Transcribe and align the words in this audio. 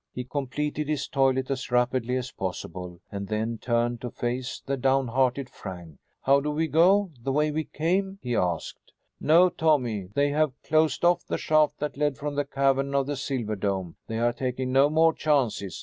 He 0.15 0.23
completed 0.23 0.87
his 0.87 1.07
toilet 1.07 1.51
as 1.51 1.69
rapidly 1.69 2.15
as 2.17 2.31
possible 2.31 2.99
and 3.11 3.27
then 3.27 3.59
turned 3.59 4.01
to 4.01 4.09
face 4.09 4.59
the 4.65 4.75
down 4.75 5.09
hearted 5.09 5.47
Frank. 5.47 5.99
"How 6.23 6.39
do 6.39 6.49
we 6.49 6.67
go? 6.67 7.11
The 7.21 7.31
way 7.31 7.51
we 7.51 7.65
came?" 7.65 8.17
he 8.23 8.35
asked. 8.35 8.93
"No, 9.19 9.47
Tommy. 9.47 10.09
They 10.15 10.31
have 10.31 10.59
closed 10.63 11.05
off 11.05 11.27
the 11.27 11.37
shaft 11.37 11.77
that 11.77 11.97
led 11.97 12.17
from 12.17 12.33
the 12.33 12.45
cavern 12.45 12.95
of 12.95 13.05
the 13.05 13.15
silver 13.15 13.55
dome. 13.55 13.95
They 14.07 14.17
are 14.17 14.33
taking 14.33 14.71
no 14.71 14.89
more 14.89 15.13
chances. 15.13 15.79